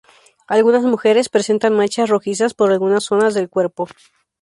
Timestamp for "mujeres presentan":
0.83-1.75